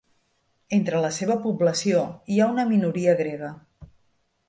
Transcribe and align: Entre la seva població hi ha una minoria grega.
Entre 0.77 1.01
la 1.03 1.11
seva 1.17 1.35
població 1.45 2.01
hi 2.37 2.41
ha 2.47 2.51
una 2.57 2.69
minoria 2.75 3.19
grega. 3.25 3.55